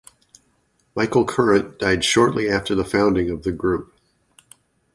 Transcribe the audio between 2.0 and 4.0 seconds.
shortly after the founding of the group.